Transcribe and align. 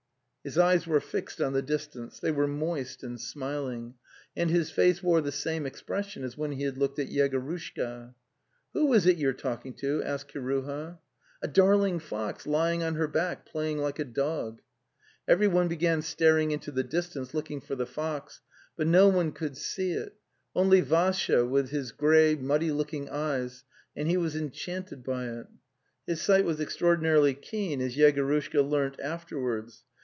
His 0.43 0.57
eyes 0.57 0.87
were 0.87 0.99
fixed 0.99 1.39
on 1.39 1.53
the 1.53 1.61
distance; 1.61 2.19
they 2.19 2.31
were 2.31 2.47
moist 2.47 3.03
and 3.03 3.21
smiling, 3.21 3.93
and 4.35 4.49
his 4.49 4.71
face 4.71 5.03
wore 5.03 5.21
the 5.21 5.31
same 5.31 5.67
ex 5.67 5.83
pression 5.83 6.23
as 6.23 6.35
when 6.35 6.53
he 6.53 6.63
had 6.63 6.79
looked 6.79 6.97
at 6.97 7.09
Yegorushka. 7.11 8.15
'Who 8.73 8.91
is 8.91 9.05
it 9.05 9.17
you 9.17 9.29
are 9.29 9.33
talking 9.33 9.75
to?' 9.75 10.01
asked 10.01 10.33
Kiruha. 10.33 10.97
*) 11.21 11.43
Avdarling 11.45 12.01
fox,.):.). 12.01 12.47
lying 12.49 12.81
'on 12.81 12.95
her 12.95 13.07
back, 13.07 13.45
playing 13.45 13.77
like 13.77 13.99
a 13.99 14.03
dog." 14.03 14.63
Everyone 15.27 15.67
began 15.67 16.01
staring 16.01 16.49
into 16.49 16.71
the 16.71 16.83
distance, 16.83 17.35
looking 17.35 17.61
for 17.61 17.75
the 17.75 17.85
fox, 17.85 18.41
but 18.75 18.87
no 18.87 19.09
one 19.09 19.33
could 19.33 19.55
see 19.55 19.91
it, 19.91 20.15
only 20.55 20.81
Vassya 20.81 21.45
with 21.47 21.69
his 21.69 21.91
grey 21.91 22.33
muddy 22.33 22.71
looking 22.71 23.07
eyes, 23.09 23.63
and 23.95 24.07
he 24.07 24.17
was 24.17 24.35
enchanted 24.35 25.03
by 25.03 25.27
it. 25.27 25.45
His 26.07 26.19
sight 26.19 26.45
was 26.45 26.59
extraordinarily 26.59 27.35
keen, 27.35 27.79
as 27.79 27.95
Yego 27.95 28.27
rushka 28.27 28.67
learnt 28.67 28.99
afterwards. 28.99 29.83